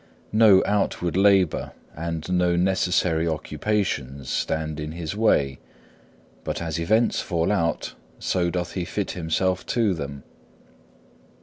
[0.33, 5.59] No outward labour and no necessary occupations stand in his way,
[6.43, 10.23] but as events fall out, so doth he fit himself to them.